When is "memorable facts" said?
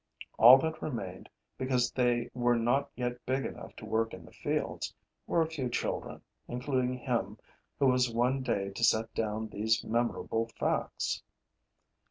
9.83-11.21